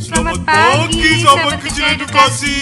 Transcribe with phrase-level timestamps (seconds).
[0.00, 2.58] Selamat pagi, sahabat kecil edukasi.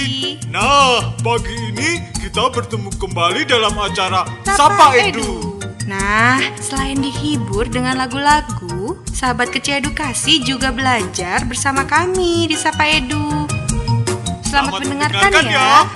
[0.49, 5.61] Nah, pagi ini kita bertemu kembali dalam acara Sapa Edu.
[5.89, 13.49] Nah, selain dihibur dengan lagu-lagu, sahabat kecil edukasi juga belajar bersama kami di Sapa Edu.
[14.45, 15.89] Selamat, mendengarkan, ya.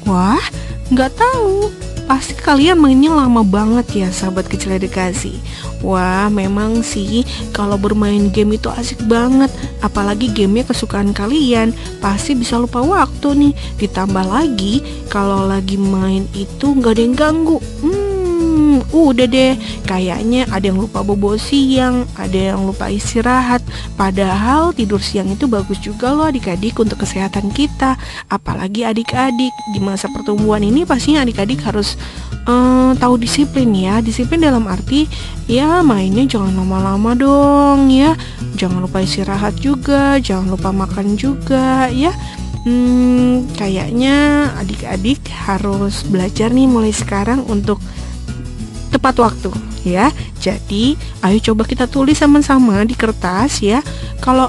[0.08, 0.42] Wah,
[0.90, 1.91] nggak tahu.
[2.12, 5.40] Pasti kalian mainnya lama banget ya sahabat kecil edukasi
[5.80, 7.24] Wah memang sih
[7.56, 9.48] kalau bermain game itu asik banget.
[9.80, 11.72] Apalagi gamenya kesukaan kalian
[12.04, 13.52] Pasti bisa lupa waktu nih.
[13.80, 17.56] Ditambah lagi kalau lagi main itu nggak ada yang ganggu.
[17.80, 18.01] Hmm
[18.92, 19.56] udah deh,
[19.88, 23.64] kayaknya ada yang lupa bobo siang, ada yang lupa istirahat.
[23.96, 27.96] Padahal tidur siang itu bagus juga loh adik-adik untuk kesehatan kita.
[28.28, 31.96] Apalagi adik-adik di masa pertumbuhan ini pastinya adik-adik harus
[32.44, 34.04] uh, tahu disiplin ya.
[34.04, 35.08] Disiplin dalam arti
[35.48, 38.12] ya mainnya jangan lama-lama dong ya.
[38.60, 42.12] Jangan lupa istirahat juga, jangan lupa makan juga ya.
[42.62, 47.82] Hmm, kayaknya adik-adik harus belajar nih mulai sekarang untuk
[49.02, 49.50] tepat waktu
[49.82, 50.14] ya.
[50.38, 50.94] Jadi,
[51.26, 53.82] ayo coba kita tulis sama-sama di kertas ya.
[54.22, 54.46] Kalau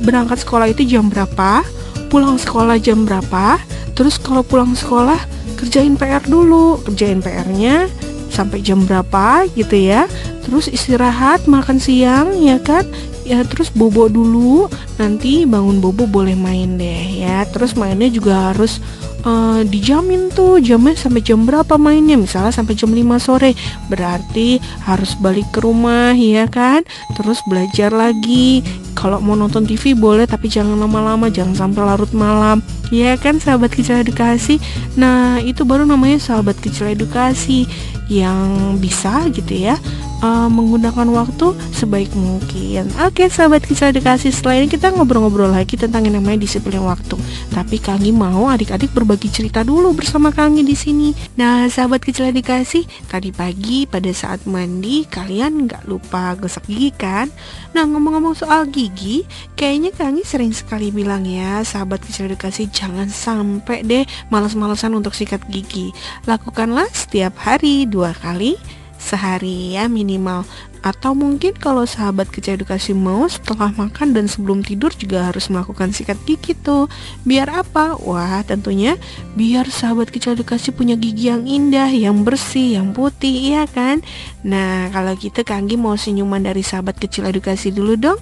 [0.00, 1.60] berangkat sekolah itu jam berapa,
[2.08, 3.60] pulang sekolah jam berapa,
[3.92, 5.20] terus kalau pulang sekolah
[5.60, 7.92] kerjain PR dulu, kerjain PR-nya
[8.32, 10.08] sampai jam berapa gitu ya.
[10.48, 12.88] Terus istirahat, makan siang ya kan?
[13.26, 14.70] Ya terus bobo dulu,
[15.02, 17.42] nanti bangun bobo boleh main deh ya.
[17.50, 18.78] Terus mainnya juga harus
[19.26, 22.14] uh, dijamin tuh jamnya sampai jam berapa mainnya.
[22.14, 23.58] Misalnya sampai jam 5 sore.
[23.90, 26.86] Berarti harus balik ke rumah ya kan?
[27.18, 28.62] Terus belajar lagi.
[28.94, 31.26] Kalau mau nonton TV boleh tapi jangan lama-lama.
[31.26, 32.62] Jangan sampai larut malam.
[32.94, 34.62] Ya kan sahabat kecil edukasi?
[34.94, 37.66] Nah itu baru namanya sahabat kecil edukasi
[38.06, 39.74] yang bisa gitu ya
[40.22, 42.88] uh, menggunakan waktu sebaik mungkin.
[43.04, 47.16] Oke, sahabat kisah edukasi, setelah ini kita ngobrol-ngobrol lagi tentang yang namanya disiplin waktu.
[47.52, 51.10] Tapi Kangi mau adik-adik berbagi cerita dulu bersama Kangi di sini.
[51.36, 57.28] Nah, sahabat kecil edukasi, tadi pagi pada saat mandi kalian nggak lupa gosok gigi kan?
[57.76, 63.84] Nah, ngomong-ngomong soal gigi, kayaknya Kangi sering sekali bilang ya, sahabat kecil edukasi jangan sampai
[63.84, 65.92] deh males-malesan untuk sikat gigi.
[66.24, 68.56] Lakukanlah setiap hari dua kali
[68.98, 70.44] sehari ya minimal.
[70.86, 75.90] Atau mungkin kalau sahabat kecil edukasi mau setelah makan dan sebelum tidur juga harus melakukan
[75.90, 76.86] sikat gigi tuh.
[77.26, 77.98] Biar apa?
[77.98, 78.94] Wah tentunya
[79.34, 83.98] biar sahabat kecil edukasi punya gigi yang indah yang bersih yang putih ya kan?
[84.46, 88.20] Nah kalau gitu Kanggi mau senyuman dari sahabat kecil edukasi dulu dong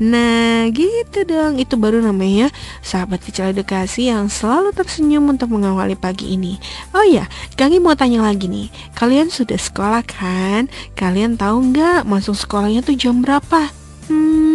[0.00, 2.48] Nah gitu dong Itu baru namanya
[2.80, 6.56] sahabat kecil edukasi yang selalu tersenyum untuk mengawali pagi ini
[6.96, 7.28] Oh ya
[7.60, 10.72] Kami mau tanya lagi nih Kalian sudah sekolah kan?
[10.96, 13.68] Kalian tahu nggak masuk sekolahnya tuh jam berapa?
[14.08, 14.52] Hmm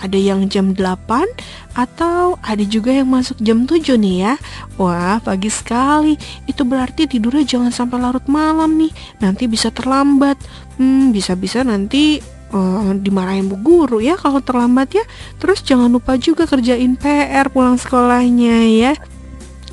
[0.00, 1.28] ada yang jam 8
[1.76, 4.34] atau ada juga yang masuk jam 7 nih ya.
[4.80, 6.16] Wah, pagi sekali.
[6.48, 8.90] Itu berarti tidurnya jangan sampai larut malam nih.
[9.20, 10.40] Nanti bisa terlambat.
[10.80, 12.24] Hmm, bisa-bisa nanti
[12.54, 15.04] uh, dimarahin bu guru ya kalau terlambat ya.
[15.38, 18.92] Terus jangan lupa juga kerjain PR pulang sekolahnya ya.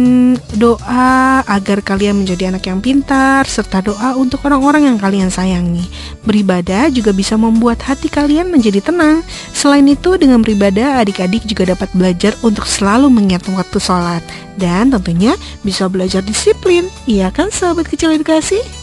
[0.56, 5.84] doa agar kalian menjadi anak yang pintar serta doa untuk orang-orang yang kalian sayangi.
[6.24, 9.20] Beribadah juga bisa membuat hati kalian menjadi tenang.
[9.52, 14.24] Selain itu dengan beribadah adik-adik juga dapat belajar untuk selalu mengingat waktu sholat
[14.56, 16.81] dan tentunya bisa belajar disiplin.
[17.06, 18.81] Iya kan sahabat kecil edukasi?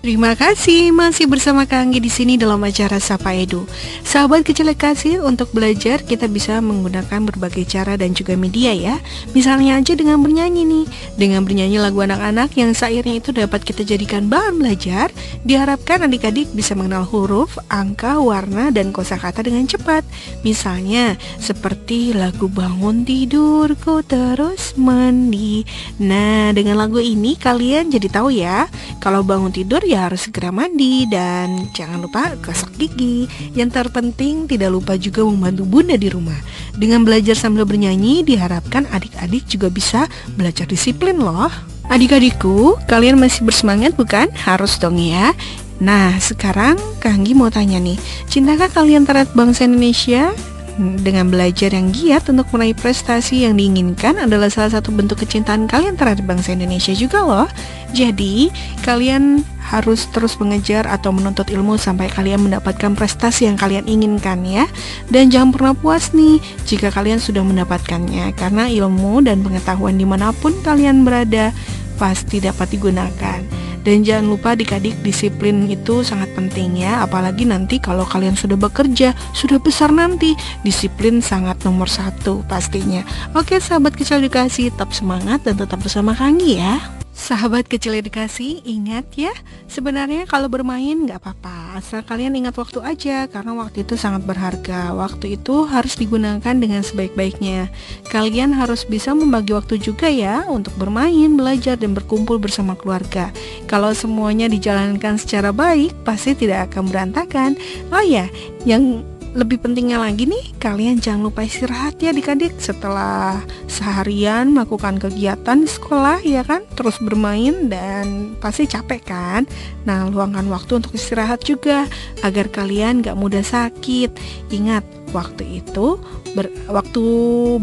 [0.00, 3.68] Terima kasih masih bersama Kang di sini dalam acara Sapa Edu.
[4.00, 8.96] Sahabat kecil kasih untuk belajar kita bisa menggunakan berbagai cara dan juga media ya.
[9.36, 10.86] Misalnya aja dengan bernyanyi nih.
[11.20, 15.12] Dengan bernyanyi lagu anak-anak yang sairnya itu dapat kita jadikan bahan belajar,
[15.44, 20.00] diharapkan adik-adik bisa mengenal huruf, angka, warna dan kosakata dengan cepat.
[20.40, 25.68] Misalnya seperti lagu bangun tidurku terus mandi.
[26.00, 28.64] Nah, dengan lagu ini kalian jadi tahu ya,
[28.96, 33.26] kalau bangun tidur ya harus segera mandi dan jangan lupa gosok gigi.
[33.58, 36.38] Yang terpenting tidak lupa juga membantu bunda di rumah.
[36.78, 40.06] Dengan belajar sambil bernyanyi diharapkan adik-adik juga bisa
[40.38, 41.50] belajar disiplin loh.
[41.90, 44.30] Adik-adikku, kalian masih bersemangat bukan?
[44.30, 45.34] Harus dong ya.
[45.82, 47.98] Nah, sekarang Kanggi mau tanya nih,
[48.30, 50.30] cintakah kalian terhadap bangsa Indonesia?
[50.78, 55.98] Dengan belajar yang giat untuk meraih prestasi yang diinginkan adalah salah satu bentuk kecintaan kalian
[55.98, 57.48] terhadap bangsa Indonesia juga loh.
[57.90, 58.54] Jadi,
[58.86, 64.70] kalian harus terus mengejar atau menuntut ilmu sampai kalian mendapatkan prestasi yang kalian inginkan ya.
[65.10, 70.30] Dan jangan pernah puas nih jika kalian sudah mendapatkannya, karena ilmu dan pengetahuan di mana
[70.30, 71.50] pun kalian berada
[71.98, 73.59] pasti dapat digunakan.
[73.82, 77.04] Dan jangan lupa adik-adik disiplin itu sangat penting ya.
[77.04, 83.02] Apalagi nanti kalau kalian sudah bekerja Sudah besar nanti Disiplin sangat nomor satu pastinya.
[83.32, 89.06] Oke sahabat kecil edukasi Tetap semangat dan tetap bersama Kanggi ya Sahabat kecil edukasi, ingat
[89.14, 89.30] ya,
[89.70, 94.90] sebenarnya kalau bermain nggak apa-apa, asal kalian ingat waktu aja, karena waktu itu sangat berharga.
[94.98, 97.70] Waktu itu harus digunakan dengan sebaik-baiknya.
[98.10, 103.30] Kalian harus bisa membagi waktu juga ya, untuk bermain, belajar, dan berkumpul bersama keluarga.
[103.70, 107.54] Kalau semuanya dijalankan secara baik, pasti tidak akan berantakan.
[107.94, 108.26] Oh ya,
[108.66, 113.38] yang lebih pentingnya lagi nih, kalian jangan lupa istirahat ya adik-adik setelah
[113.70, 119.42] seharian melakukan kegiatan di sekolah ya kan, terus bermain dan pasti capek kan.
[119.86, 121.86] Nah, luangkan waktu untuk istirahat juga
[122.26, 124.10] agar kalian gak mudah sakit.
[124.50, 124.82] Ingat,
[125.14, 125.98] waktu itu
[126.34, 127.02] ber, waktu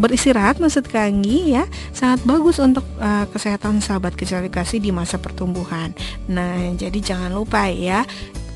[0.00, 5.92] beristirahat maksud Kanggi ya sangat bagus untuk uh, kesehatan sahabat kecil di masa pertumbuhan.
[6.28, 8.04] Nah, jadi jangan lupa ya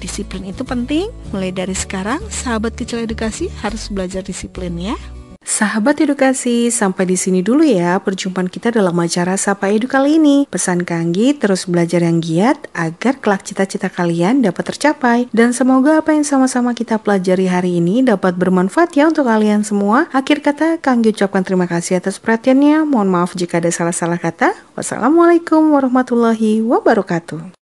[0.02, 4.98] Disiplin itu penting, mulai dari sekarang sahabat kecil edukasi harus belajar disiplin ya.
[5.42, 10.46] Sahabat edukasi, sampai di sini dulu ya perjumpaan kita dalam acara Sapa Edu kali ini.
[10.46, 15.18] Pesan Kanggi terus belajar yang giat agar kelak cita-cita kalian dapat tercapai.
[15.34, 20.06] Dan semoga apa yang sama-sama kita pelajari hari ini dapat bermanfaat ya untuk kalian semua.
[20.14, 22.86] Akhir kata, Kanggi ucapkan terima kasih atas perhatiannya.
[22.88, 24.54] Mohon maaf jika ada salah-salah kata.
[24.78, 27.54] Wassalamualaikum warahmatullahi wabarakatuh.